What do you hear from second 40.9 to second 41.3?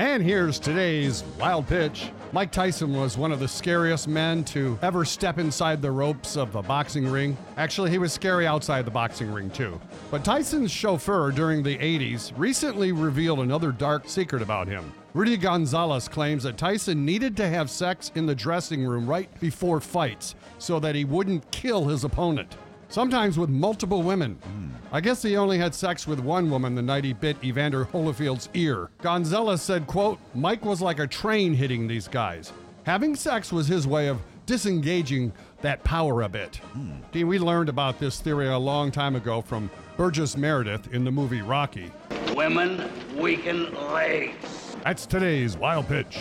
in the